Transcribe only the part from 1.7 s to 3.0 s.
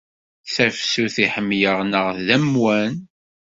neɣ d amwan?